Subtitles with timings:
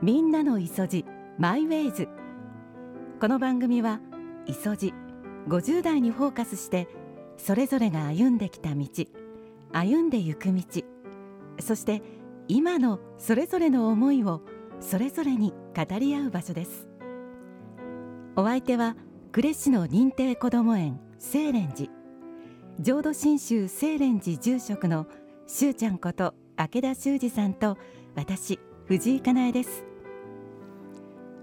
[0.00, 1.04] みんなのいそじ
[1.38, 2.08] マイウェイズ。
[3.20, 3.98] この番組は
[4.46, 4.94] いそじ
[5.48, 6.86] 50代にフォーカスして
[7.36, 8.86] それぞれが歩んできた道
[9.72, 10.62] 歩んでゆく道
[11.58, 12.00] そして
[12.46, 14.42] 今のそれぞれの思いを
[14.78, 16.86] それぞれに語り合う場所です。
[18.36, 18.94] お相手は
[19.32, 21.92] 呉市の認定こども園清蓮寺。
[22.78, 25.08] 浄土真宗清蓮寺住職の
[25.48, 27.76] しゅうちゃんこと明田修二さんと
[28.14, 29.87] 私藤井かなえです。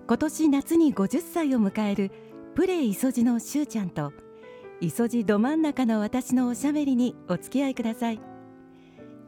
[0.07, 2.11] 今年夏に50歳を迎える
[2.53, 4.13] プレイ磯路のしゅうちゃんと
[4.79, 8.19] 磯路ど真ん中の私のおしゃべりにお付き合いください。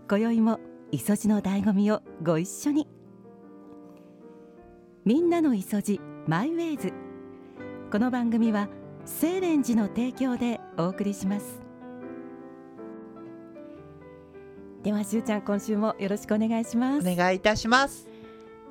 [0.07, 0.59] 今宵も
[0.91, 2.87] 磯路の醍醐味をご一緒に。
[5.03, 6.93] みんなの磯路マイウェイズ。
[7.91, 8.69] この番組は
[9.19, 11.59] 清蓮寺の提供でお送りします。
[14.83, 17.09] ではしゅうちゃん今週もよろしくお願いします。
[17.09, 18.07] お願いいたします。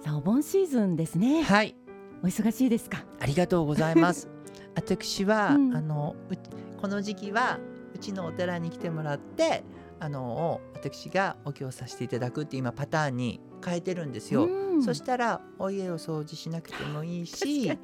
[0.03, 1.43] さあお盆シーズンですね。
[1.43, 1.75] はい
[2.23, 3.05] お忙しいですか？
[3.21, 4.29] ありがとうございます。
[4.75, 5.77] 私は、うん。
[5.77, 7.59] あのうこの時期は
[7.95, 9.65] うちのお寺に来てもらって
[9.99, 14.83] あの私がお経をさせていただくって今パターンに変えてるんですよ、うん。
[14.83, 17.81] そしたらお家を掃除しなくてもいいし確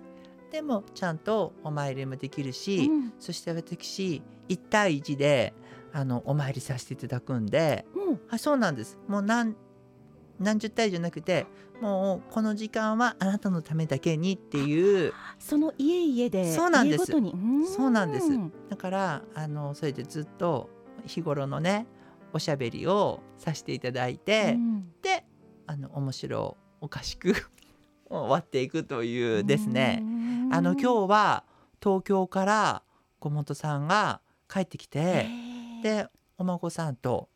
[0.50, 3.12] でもちゃんとお参りもできるし、うん。
[3.18, 5.54] そして私1対1で
[5.94, 8.20] あのお参りさせていただくんでうん。
[8.28, 8.98] あそうなんです。
[9.08, 9.56] もう何
[10.38, 11.46] 何十体じゃなくて
[11.80, 15.12] もうこの時間はあなたのためだけにっていう。
[15.38, 17.06] その家々でそうなんです。
[17.06, 18.28] そうなんです。
[18.70, 20.70] だからあのそれでずっと
[21.06, 21.86] 日頃のね
[22.32, 24.92] おしゃべりをさせていただいて、うん。
[25.02, 25.24] で
[25.66, 27.34] あの面白おかしく
[28.08, 30.04] 終わっていくというですね。
[30.52, 31.44] あの今日は
[31.82, 32.82] 東京から
[33.18, 35.26] 小本さんが帰ってきて
[35.82, 36.06] で
[36.38, 37.28] お孫さんと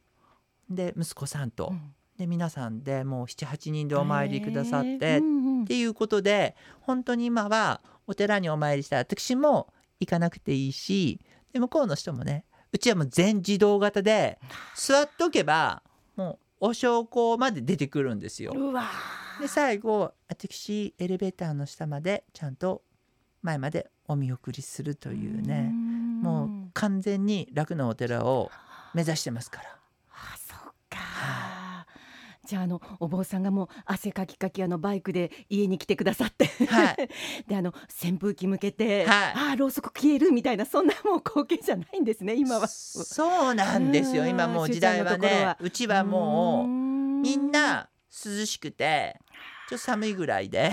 [0.69, 1.72] で息子さんと、
[2.19, 11.20] で皆さんでもう78人でお参りくださって、っていうことで本当に今はお寺にお参りしたら私も行かなくていいし
[11.52, 14.39] で向こうの人もねうちはもう全自動型で
[14.74, 15.83] 座っとけば
[16.14, 18.55] もうお焼香まで出てくるんですよ。
[19.40, 22.83] で最後私エレベーターの下までちゃんと
[23.42, 25.70] 前までお見送りするというね
[26.23, 28.51] もう完全に楽なお寺を
[28.95, 29.76] 目指してますから。
[32.46, 37.08] じゃああのお坊さんがもう汗かきかきあのバイクで家に来てくださって、はい。
[37.48, 39.33] であの扇風機向けて、はい。
[39.34, 42.68] ああろうそく消えるみたいなそんなもう光景じゃないんですね今は。
[42.68, 44.23] そうなんですよ。
[44.23, 44.29] うん。
[44.30, 47.89] 今もう時代はねうちはもうみみんな
[48.24, 49.20] 涼しくて
[49.68, 50.73] ちょっと寒いぐらいで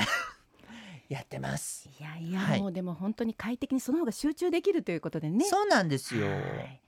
[1.10, 1.90] やってます。
[2.00, 2.62] いやいや、はい。
[2.62, 5.46] もうでも本当に快適にその方が集中できるということでね。
[5.46, 6.28] そうなんですよ。
[6.28, 6.83] はい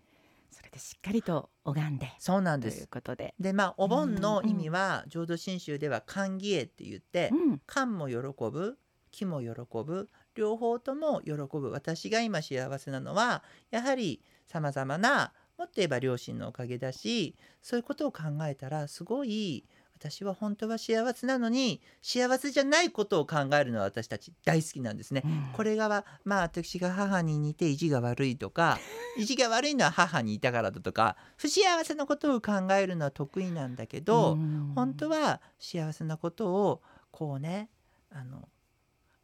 [0.75, 2.87] それでしっかりと拝んでそうなんというです。
[2.87, 3.33] ことで。
[3.39, 8.17] でまあお盆の意味は浄土真宗では寒義絵って言ってうん寒も喜
[8.51, 8.77] ぶ
[9.11, 9.49] 木も喜
[9.85, 19.65] ぶ両方とも喜ぶ私が今幸せなのはやはりさまざまなもっと言えば両親のおかげだしそういうことを考えたらすごい
[20.09, 25.23] 私は本当は幸せなのに幸せじゃないことを考えるのは私たち大好きなんですね。
[25.25, 25.49] うん。
[25.53, 28.77] これがはまあ私が母に似て意地が悪いとか
[29.17, 34.71] 意地が悪いのは母にいたからだとか不幸せなことを考えるのは得意なんだけど、うん。
[34.75, 37.69] 本当は幸せなことをこうね
[38.11, 38.47] あの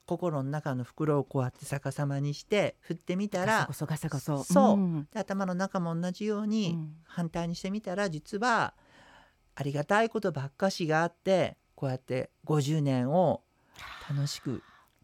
[0.05, 3.65] 心の中の袋をこうやって逆さまにして振ってみたら
[4.43, 4.77] そう。
[4.77, 5.07] ん。
[5.11, 6.95] で頭の中も同じよううにん。
[7.03, 8.73] 反対にしてみたら実は
[9.55, 13.41] ありがたいことばっかしがあってこうやって50年を
[14.09, 14.63] 楽しく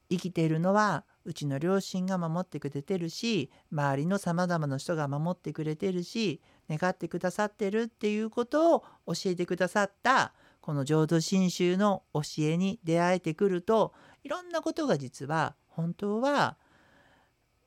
[0.09, 13.94] 生きているのはうちの両親が守ってくれてるし周りのさまざまな人が守ってくれてるし願ってくださってるっていうことを教えてくださったこの浄土真宗の教えに出会えてくると
[14.24, 16.57] いろんなことが実は本当は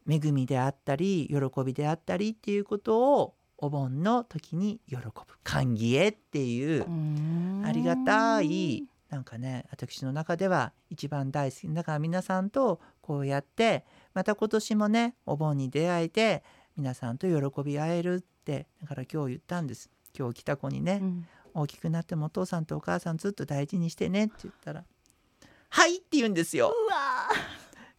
[0.09, 5.13] 恵みであったり喜びであったりっていうことをお盆の時に喜ぶ。
[5.45, 7.63] 歓喜へっていううん。
[7.65, 13.85] ありがたいなんかね私の中では一番大好きだから皆さんとこうやって
[14.15, 16.43] また今年もねお盆に出会えて
[16.77, 19.91] 皆さんと喜び合えるってだから今日言ったんです。
[20.19, 21.27] 今日来た子にね、うん。
[21.53, 24.85] 大きくなってもお父さんとお母さんずっと大事にしてねって言ったら
[25.69, 26.69] 「はい」って言うんですよ。
[26.69, 27.29] うわ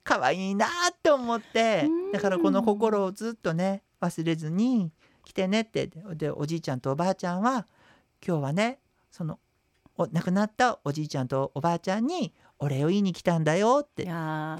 [0.03, 0.69] 可愛いなっ
[1.01, 2.11] て思ってうん。
[2.11, 4.91] だからこの心をずっとね忘れずに
[5.23, 5.87] 来てねって。
[5.87, 7.67] ででおじいちゃんとおばあちゃんは
[8.25, 8.79] 今日はね
[9.09, 9.39] その
[9.97, 14.05] お亡くなったおじいちゃんとおばあちゃんにお礼を言いに来たんだよって。
[14.05, 14.09] で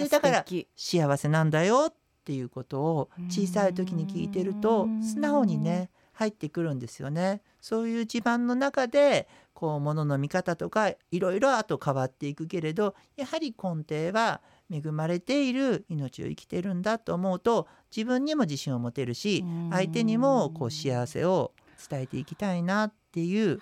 [0.09, 1.93] だから幸せなんだよっ
[2.23, 7.41] ていうことを小さい時に聞いてるとうん素直にね入ってくるんですよね。
[7.59, 21.51] そういう地盤の中でこう物の見方とかいろいろあと変わっていくけれどやはり根底は恵まれている命を生きてるんだと思うと自分にも自信を持てるし相手にもこう幸せを
[21.89, 23.59] 伝えていきたいなっていう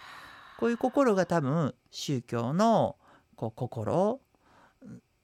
[0.59, 2.97] こういう心が多分宗教の
[3.35, 4.19] こう心、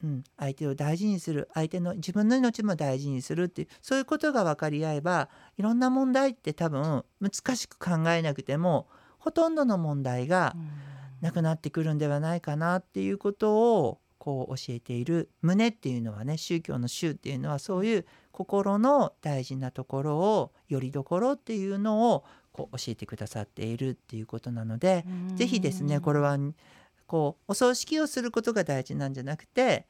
[0.03, 8.87] うん、相手を大事にする相手の自分の命も大事にするっていうそういうことが分かり合えばいろんな問題って多分難しく考えなくても
[9.19, 10.55] ほとんどの問題が
[11.21, 25.05] なくなってくるんではないかなっていうことをこう教えている胸っていうのはね宗教の宗っていうのはそういう心の大事なところをよりどころっていうのをこう教えてくださっているっていうことなので
[25.35, 26.39] 是非ですねこれは
[27.05, 29.85] こうお葬式をすることが大事なんじゃなくて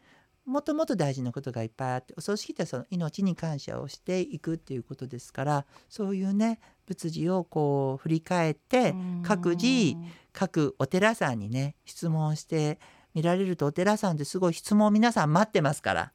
[0.45, 8.93] もっともっと大事なことがいっぱいあってお葬式ってその命に感謝をしていくっていうことですからそういうね仏事をこう振り返って
[9.23, 9.95] 各自
[10.33, 12.79] 各お寺さんにね質問して
[13.15, 16.11] 見られるとお寺さんってすごい質問皆さん待ってますから。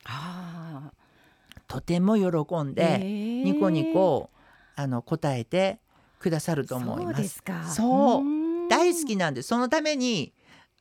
[1.66, 4.30] とても喜んでニコニコ
[4.76, 5.80] あの答えて
[6.18, 7.42] くださると思います。
[7.74, 10.32] そう大好きなんですそのために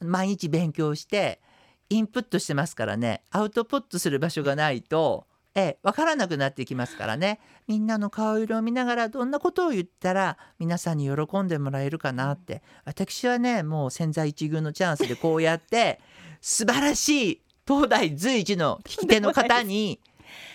[0.01, 1.42] 毎日勉強して
[1.89, 3.24] インプットしてますからね。
[3.31, 7.39] アウトプットする場所がないとえ分からなくなってきますからね。
[7.67, 12.61] みんなの顔色を見ながらどんなことを言ったら皆さんに喜んでもらえるかなって。
[12.85, 15.99] 私はねもう千載一遇のチャンスでこうやって
[16.41, 19.99] 素晴らしい東大随一の聞き手の方に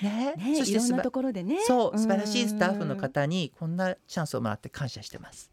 [0.03, 1.61] ね、ね、そしていろんなところでね。
[1.67, 5.51] そう素晴らしいスタッフの方にこんなチャンスをもらって感謝してます。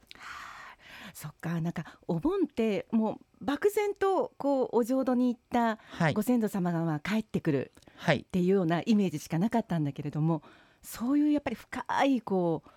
[1.13, 5.79] そっかなんかお盆ってもう漠然とこうお浄土に行った
[6.13, 7.71] ご先祖様がまあ帰ってくる
[8.09, 10.41] っていうようなイメージしかなかったんだけれども、はい、
[10.81, 12.69] そういうやっぱり深いこう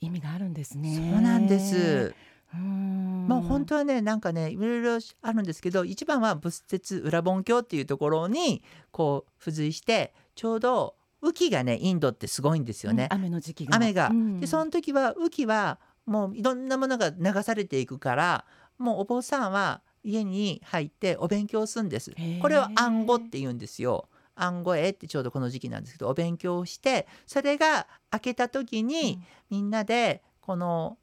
[0.00, 0.94] 意味があるんですね。
[0.96, 2.14] そうなんです
[2.50, 13.08] まあ本当はねなんかねいろいろあるんですけど一番は仏説裏本教っていうところにこう付随してちょうど雨季がねインドってすごいんですよね。
[13.10, 18.44] うん、雨の時期が雨が、うん、でその時は雨季はもういろんなものが流されていくから
[18.78, 22.12] もうお坊さんは家に入ってお勉強するんです。
[22.40, 24.08] これを暗号って言うんですよ。
[24.40, 29.20] 暗号絵ってちょうどこの時期なんですけどお勉強してそれが明けた時に、
[29.50, 30.98] みんなでこの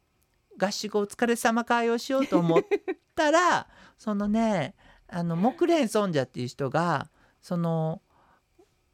[0.57, 2.61] 合宿お疲れ様会をしようと思っ
[3.15, 3.67] たら
[3.97, 4.75] そのね
[5.07, 7.09] あの木蓮尊者っていう人が
[7.41, 8.01] その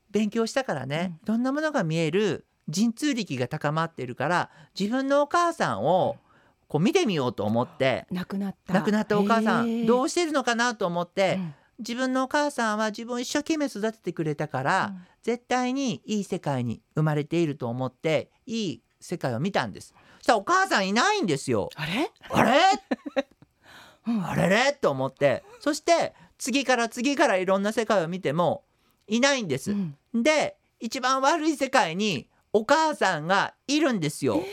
[0.10, 6.18] 勉強したからね、いろんなものが見える神通力が高まってるから自分のお母さんを
[6.68, 8.74] こう見てみようと思って亡くなった。
[8.74, 19.94] 亡くなったお母さんどうしてるのかなと思って、うん、自分のお母さんは自分を一生懸命育ててくれたから、うん、絶対にいい世界に生まれていると思っていい世界を見たんです。
[20.20, 21.70] そしたらお母さんいないんですよ。
[21.76, 22.12] あれ？
[22.30, 22.62] あれ？
[24.24, 24.74] あれれ？
[24.74, 28.64] と思ってそして次から次からいろんな世界を見ても
[29.08, 29.72] いないんです。
[29.72, 34.36] うん、で一番悪い世界にお母さんがいるんですよ。
[34.38, 34.44] えー、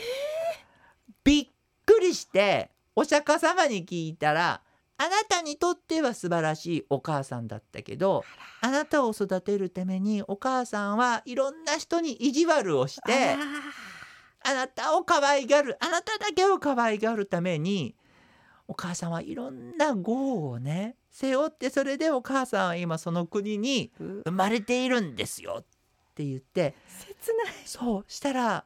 [1.23, 1.47] びっ
[1.85, 4.61] くりしてお釈迦様に聞いたら
[5.01, 8.25] あなたにとっては素晴らしいお母さんだったけど
[8.59, 13.37] あなたを育てるためにお母さんはいろんな人に意地悪をして
[14.43, 17.95] あなたを可愛がるあなただけを可愛がるために
[18.67, 25.65] お母さんはいろんな業をね背負ってそれでお母さんは今その国に生まれているんですよっ
[26.13, 27.53] て言って切ない。
[27.65, 28.65] そうしたら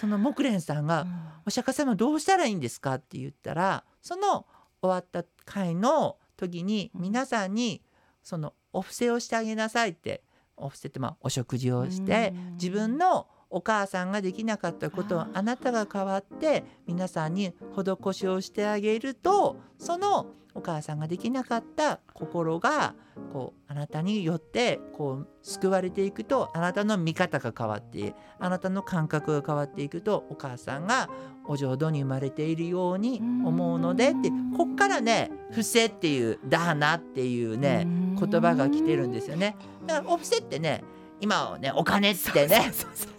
[0.00, 1.08] その木蓮さんが、うん、
[1.46, 4.46] お釈迦様どうしたらいいんですか?」って言ったらその
[4.82, 7.82] 終わった会の時に皆さんに
[8.22, 10.22] そのお布施をしてあげなさいって
[10.56, 20.26] お布施ってまあお食事をして自分のお母さんができなかったことをあなたが代わって皆さんに施しをしてあげるとその
[20.56, 22.94] お母さんができなかった心が
[23.32, 31.10] こうあなたによってこう救われていくとあなたの見方が変わってあなたの感覚が変わっていくとお母さんが
[31.46, 37.86] お浄土に生まれているように思うのでってこっからね「伏せ」っていう「だな」っていうね
[38.18, 39.56] 言葉が来てるんですよね。
[39.86, 40.82] だからお布施ってね
[41.20, 42.72] 今はねお金ってね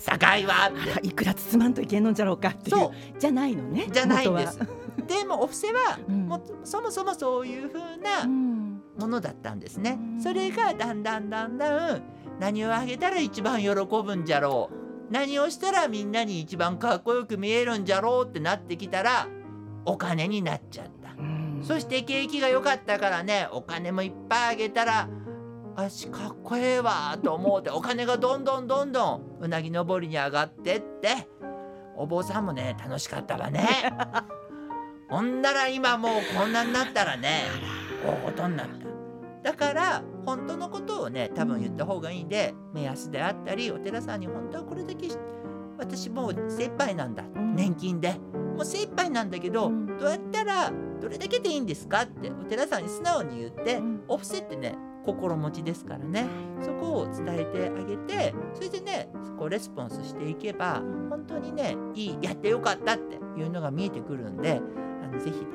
[0.05, 2.89] 高いわいくら包まんといけんのじゃろうかっていう。
[3.19, 4.59] じゃないのねじゃないんです。
[5.07, 8.25] でもお布施は、うん、もそもそもそういうふうな
[8.99, 12.01] ものだったんですね、うん、それがだんだんだんだん
[12.39, 14.87] 何をあげたら一番喜ぶんじゃろう。
[15.09, 19.27] 何をしたらみんなに一番かっこよく見えるんじゃろうってなってきたら
[19.85, 25.07] お金になっちゃった、うん、そして景気が良かったからねお金もいっぱいあげたら
[25.79, 31.29] あしかっこええわと思うてお金がどんどんどんどんうなぎ登りに上がってって。
[31.97, 33.67] お坊さんもね楽しかったわね。
[35.09, 37.43] ほんなら今もうこんなになったらね
[38.05, 38.67] 大事になっ
[39.43, 39.51] た。
[39.51, 45.17] だから本当のことをね多分言った方がいいんで、目安であったりお寺さんに本当はこれだけし
[45.77, 47.55] 私もう精一杯なんだ、ん。
[47.55, 48.15] 年金で。
[48.55, 49.97] もう精一杯なんだけど、うん。
[49.97, 54.03] どうやったらどれだけでいいんですかってお寺さんに素直に言って、うん。
[54.07, 56.27] お布施ってね心持ちですからね。
[56.61, 64.61] そこを伝えてあげてそれでねそこをレスポンスしていけば本当にねいいやってよかったっていうのが見えてくるんで
[65.03, 65.45] あのぜひね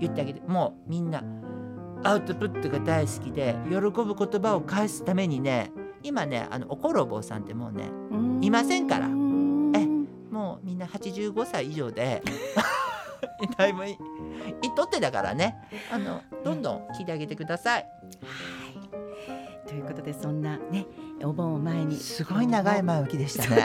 [0.00, 1.22] 言ってあげてもうみんな
[2.02, 5.70] アウトプットが大好きで喜ぶ言葉を返すためにね
[6.02, 7.90] 今ねあのおころぼうさんってもうね
[8.40, 9.06] いませんから。
[9.06, 9.72] うん。
[9.76, 9.86] え
[10.34, 12.22] もうみんな85歳以上で
[13.56, 13.96] だいぶいい
[14.62, 15.56] いとってだからね。
[15.92, 17.86] あのどんどん聞いてあげてください。
[19.70, 20.84] ということでそんなね
[21.22, 23.64] お盆を前にすごい長い前置きでしたね。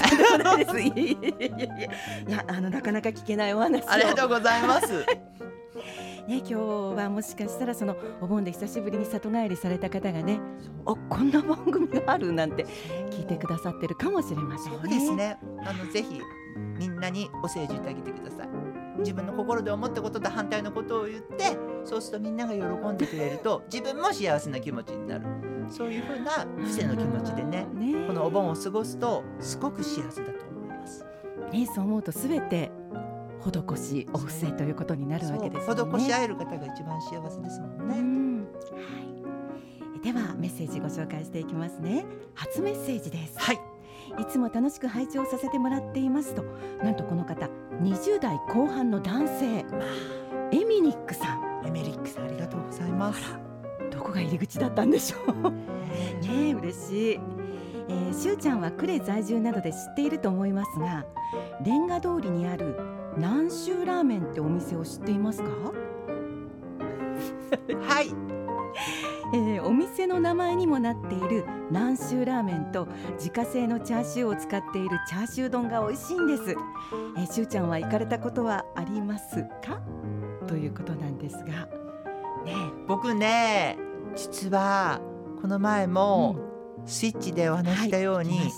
[2.28, 5.04] いやあのなかなか聞けないお話をありがとうございます。
[6.30, 10.40] ね今日はもしかしたらそのお盆で久しぶりに里帰りされた方がね、
[10.86, 12.68] おこんな番組があるなんて
[13.10, 14.80] 聞いてくださってるかもしれませんね。
[14.80, 15.16] そうです。
[15.16, 15.40] ね。
[15.66, 16.22] あのぜひ
[16.78, 18.50] みんなにお世辞言ってあげてください。
[19.00, 25.26] 自分の心で思ったことと反対のことを言って、そうするとみんなが喜んでくれると自分も幸せな気持ちになる。
[25.70, 31.06] そういうふうな伏せの気持ちでね、ねこのお盆を過ごすとすごく幸せだと思います。
[31.52, 32.72] ねそう思うとすべて
[33.42, 36.00] 施しお布施ということになるわけですよね。
[36.00, 38.00] 施し合える方が一番幸せですもんね。
[38.00, 40.02] うんはい。
[40.02, 42.06] ではメッセージご紹介していきますね。
[42.36, 43.40] 初メッセージです。
[43.40, 43.60] はい。
[44.20, 46.44] いつも楽しく拝聴させてもらっていますと、
[46.84, 47.50] なんとこの方
[47.82, 49.66] 20代後半の男性
[50.52, 51.55] エミニックさん。
[51.66, 53.22] エメリックさんありがとうございます。
[53.92, 55.52] どこが入り口だったんでしょう。
[56.26, 57.20] ねえ嬉しい。
[57.88, 61.06] えー、しゅうちゃんは呉在住などで知っていると思いますが、
[61.64, 62.78] レンガ通りにある
[63.16, 65.50] 南州ラーメンってお店を知っていますか？
[67.88, 68.08] はい。
[69.34, 76.56] えーお店の名前にもなっている南州ラーメンと自家製のチャーシューを使っているチャーシュー丼が美味しいんです。
[77.18, 79.82] えー、しゅうちゃんは行かれたことはありますか？
[80.56, 81.68] ということなんですが、
[82.46, 82.56] ね
[82.88, 83.78] 僕ね、
[84.16, 85.02] 実は
[85.42, 86.38] この前も
[86.86, 88.52] スイッチでお話ししたように、はい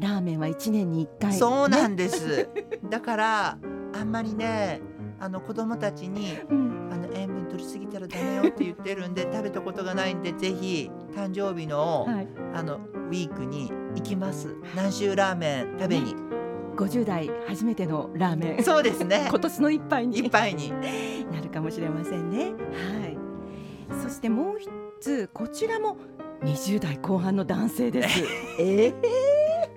[0.00, 2.48] ラーメンは一年に一回、ねそうなんです。
[2.90, 3.58] だから
[3.92, 4.80] あんまりね、
[5.20, 6.74] あの子供たちにうん。
[6.92, 14.56] あの塩分取りすぎたらダメよって言ってるんで食べたことがないんでぜひ誕生日の、はい、あのウィークに行きます。
[14.74, 16.14] 南州ラーメン食べに。
[16.74, 18.64] 50代初めてのラーメン。
[18.64, 19.26] そうですね。
[19.30, 20.70] 今年の一杯にいっぱいに。
[21.32, 22.52] なるかもしれませんね。
[22.52, 23.16] はい。
[24.02, 24.68] そしてもう一
[25.00, 25.96] つこちらも
[26.42, 28.24] 20代後半の男性です。
[28.58, 28.94] えー？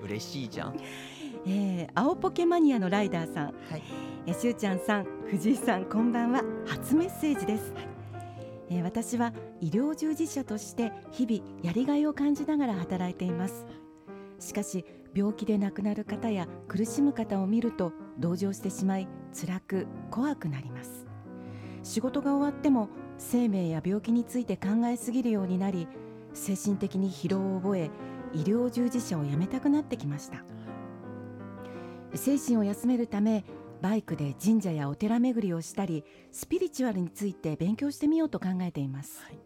[0.04, 0.76] 嬉しいじゃん。
[1.46, 3.84] えー青ポケマニアのライダーさん、はい。
[4.26, 6.44] えーしゅうちゃんさん、藤井さん、こんばんは。
[6.66, 7.74] 初メッセージです。
[8.70, 13.66] えー私は医療従事者として日々やりがいを感じながら働いています。
[14.40, 14.86] しかし
[15.18, 21.08] 病気で亡くなる方や苦しむ方を見ると同情してしまい辛く怖くなります。
[21.82, 25.88] 仕事が終わっても生命や病気について考えすぎるようになり
[26.36, 27.90] 精神的に疲労を覚え
[28.32, 30.44] 医療従事者を辞めたくなってきました。
[32.14, 33.44] 精神を休めるため
[33.82, 39.40] バイクで神社やお寺巡りをしたりスピリチュアルについて勉強してみようと考えています、はい。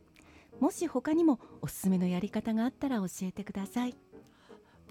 [0.60, 3.96] もし他にもおすすめのやり方があったら教えてください、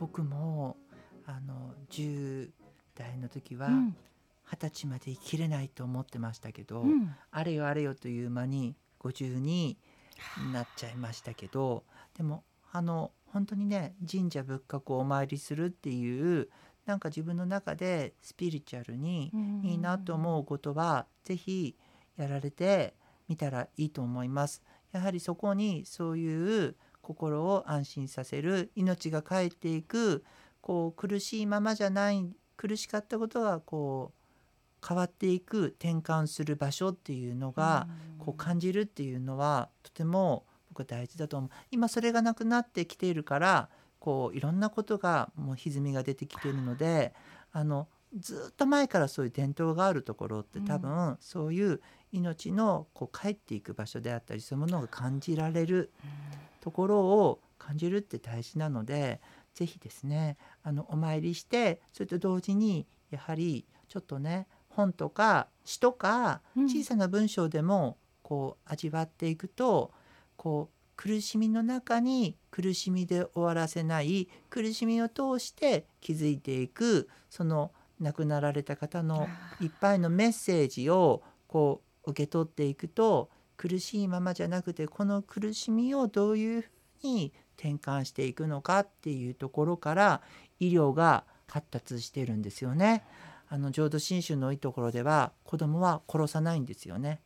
[0.00, 0.78] 僕も
[1.26, 2.48] あの10
[2.96, 3.96] 代の時はうん。
[4.52, 7.14] 二十歳まで生きれないと思ってましたけど、うん。
[7.30, 9.78] あれよあれよという間に50に
[10.52, 11.84] なっちゃいましたけど
[12.16, 12.42] でも
[12.72, 16.48] あの本当にね神社仏閣をお参りするっていう
[16.84, 19.60] なんか自分の中でスピリチュアルにうん。
[19.64, 21.76] いいなと思うことはぜひ
[22.16, 22.94] やられて
[23.28, 24.62] みたらいいと思います。
[24.90, 30.24] やはりそこにそういう心を安心させる命が帰っていく
[30.60, 37.86] こう苦しいままじゃない苦しかったことがこう変わっていく転換する場所っていうのが、
[38.18, 41.50] こう感じるっていうのはとても僕は大事だと思う。
[41.70, 47.14] 今それがなくなってきているからこういろんなことがもう歪みが出てきているので
[47.52, 47.88] あの
[48.18, 51.80] ずっと前からそういう伝統があるところって多分、そういう
[52.12, 55.92] 命のこう帰っていく場所であったりそういうものが感じられる
[56.60, 59.20] ところを感じるって大事なので
[59.54, 66.68] ぜひですねあのお参りしてそれと同時にやはりちょっとね本とか詩とかうん。
[66.68, 69.90] 小さな文章でもこう味わっていくと
[70.36, 79.28] こう苦しみの中に苦しみで終わらせない苦しみを通して気づいていくその亡くなられた方の
[79.60, 86.68] いっぱいのメッセージをこう受け取っていくと苦しいままじゃなくてこの苦しみをどういうふう
[87.02, 90.22] に転換していくのかっていうところから
[90.60, 93.04] 医療が発達してるんですよね。
[93.50, 97.20] あの浄土真宗のいいところでは子供は殺さないんですよね。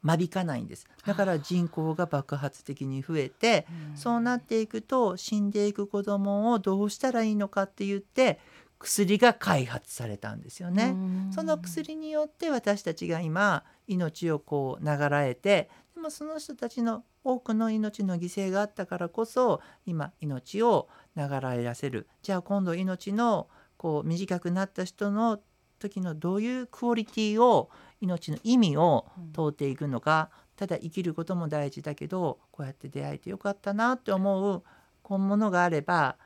[0.00, 8.38] 間引かないんですだから人口が爆発的に増えて、そうなっていくと死んでいく子供をどうしたらいいのかって言って
[8.78, 10.94] 薬が開発されたんですよね。
[11.32, 22.08] その薬によって私たちが今命をこう流らえてでもその人たちの多くの命の犠牲があったからこそ今命を流らえらせる。
[22.22, 25.40] じゃあ今度命のこう短くなった人の
[25.78, 27.70] 時のどういうクオリティを
[28.00, 34.62] 命の意味を問うていくのか、ただ生きることも大事だけどこうやって出会えてよかったなって思う
[35.02, 36.16] こうものがあれば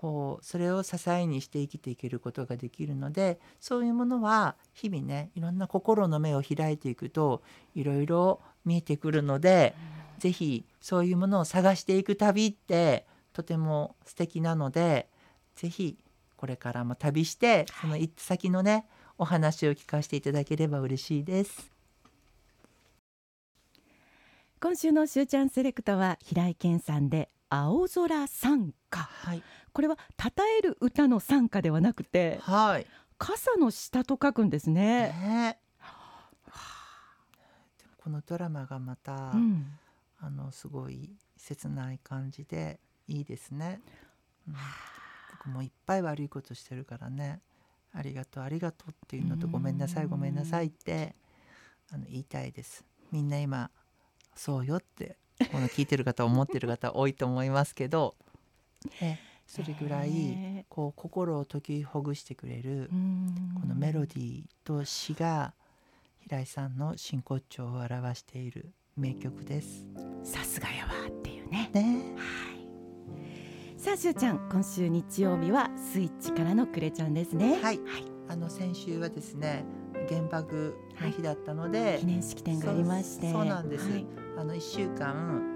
[0.00, 7.42] こうそれを支えにして生きていけることができるのでそういうものは日々ねいろんな心の目を開いていくと
[7.74, 9.74] いろいろ見えてくるので、
[10.14, 13.04] うん、ぜひそういうものを探していく旅って
[13.34, 15.10] とても素敵なので
[15.54, 15.98] ぜひ
[16.38, 18.86] これからも旅してその行った先のね
[19.18, 21.70] お話を聞かせていただければ嬉しいです。
[24.62, 29.42] 今週のしゅうちゃんセレクトは平井堅さんで青空賛歌、はい、
[29.72, 32.86] これは称える歌の賛歌ではなくて、はい、
[33.18, 35.08] 傘の下と書くんですね。
[35.08, 35.58] ね。
[38.02, 39.78] このドラマがまた、うん、
[40.20, 43.80] あのすごい切ない感じでいいですね。
[44.48, 44.54] うん、
[45.32, 47.40] 僕もいっぱい悪いことしてるからね。
[47.92, 51.14] ありがとうありがとうっていうのとごめんなさいごめんなさいって
[51.92, 52.84] あの言いたいです。
[53.10, 53.70] みんな今
[54.34, 55.16] そうよって
[55.52, 58.14] この聞いてる方思ってる方多いと思いますけど、
[59.00, 62.88] ね、それぐらいこう心を解きほぐしてくれる
[63.60, 65.54] このメロディーと詩が
[66.20, 69.88] 平井さんの真骨頂を表している名曲です。
[70.22, 71.68] さすがやわっていうね。
[71.74, 72.54] ねは
[73.76, 73.80] い。
[73.80, 77.54] さあしゅうちゃん今週日曜日はスイッチからのくれちゃんですね。
[77.54, 77.60] はい。
[77.62, 77.78] はい、
[78.28, 79.64] あの先週はですね
[80.08, 83.90] 原爆の日だったので、はい、記念式典がありましてそうなんです。
[83.90, 84.06] はい
[84.38, 85.49] あの1週間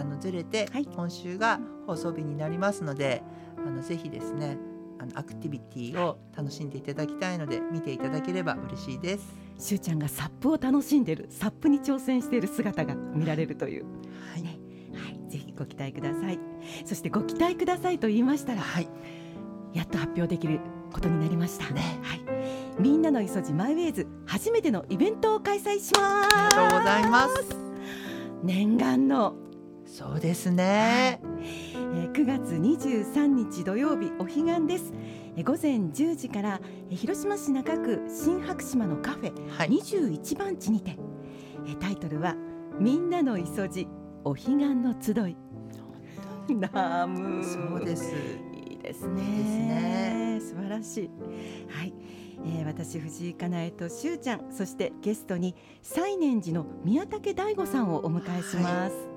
[0.00, 3.22] あのずれて、はい、今週が放送日になりますので
[3.56, 4.56] あのぜひですね
[4.98, 9.34] あのアクティビティを楽しんでいただきたいので見ていただければ嬉しいです。
[9.58, 13.84] しゅうちゃんがサップを楽しんでいるサップに挑戦している姿が見られるという、
[14.32, 14.58] はい、ね、
[14.94, 16.38] はい、ぜひご期待ください。
[16.84, 18.88] そしてご期待くださいと言いましたら、はい、
[19.72, 20.60] やっと発表できる
[20.92, 22.20] ことになりました、ね、はい、
[22.80, 26.36] みんなの磯路マイウェイズ初めてのイベントを開催します。
[26.36, 27.56] ありがとうございます。
[28.42, 29.34] 念願の
[29.86, 34.92] そうですね、えー、9月23日土曜日お彼岸です。
[35.44, 40.96] 午前10時から広島市中区新白島のカフェ、はい、21番地にて。
[41.80, 42.36] タイトルは
[42.78, 43.88] みんなの磯路
[44.24, 45.36] お彼岸の集い。
[46.54, 48.12] ナムそうです。
[48.54, 50.38] いいですね。
[50.40, 51.10] 素晴らしい。
[51.68, 51.94] はい。
[52.46, 59.13] えー、私藤井かなえとしゅうちゃんそしてゲストに西念寺の宮武大吾さんをお迎えします、はい、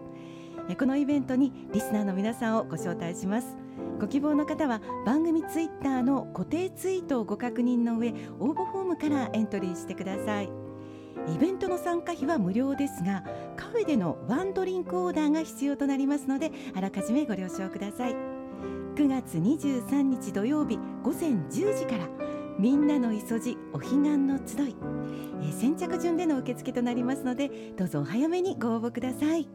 [0.75, 3.55] このイベントにリスナーの皆さんをご招待します。
[3.99, 10.49] ご希望の方は番組ツイッターの固定ツイートをご確認の上応募フォームからエントリーしてください。
[11.33, 13.23] イベントの参加費は無料ですが
[13.55, 18.15] カフェでのワンドリンクオーダーが必要となりますのであらかじめご了承ください。
[18.95, 22.07] 9月23日土曜日午前10時から
[22.57, 24.75] みんなの磯路お彼岸の集い、
[25.41, 29.47] えー、先着順での受付となりますのでどうぞお早めにご応募ください。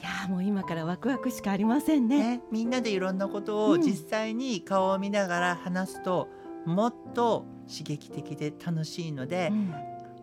[0.00, 6.28] いやもう今からワクワクしかありませんね、ね、みんなでいろんなことを実際に顔を見ながら話すと、
[6.66, 9.74] うん、もっと刺激的で楽しいので、うん、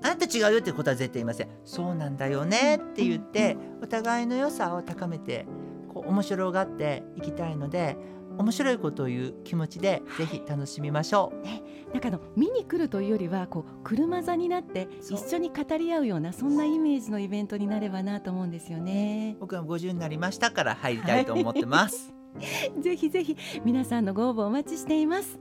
[0.04, 1.50] あなた違うよってことは絶対言いません。
[1.66, 5.46] そうなんだよねって言って、お互いの良さを高めて
[5.94, 7.98] こう面白がっていきたいので
[8.38, 11.46] 面白いことを言う気持ちでぜひ楽しみましょう。
[11.46, 11.62] ね、
[11.94, 19.38] なんかの見に来るというよりはこう車座になって一緒に語り合うようなそんなイメージのイベントになればなと思うんですよね。
[19.40, 22.12] 僕は50になりましたから入りたいと思ってます。
[22.36, 22.42] は
[22.80, 25.40] い、ぜひぜひ皆さんのご応募お待ちしています。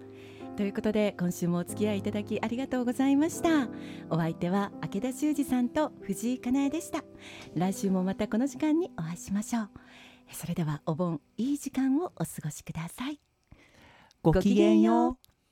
[0.57, 3.69] ということで今週もお付き合いいただきありがとうございました。
[4.11, 7.03] お相手は明田修二さんと藤井かなえでした。
[7.55, 9.71] 来週もまたこの時間にお会いしましょう。
[10.31, 13.19] それではお盆いい時間をお過ごしください。
[14.23, 15.22] ごきげんよう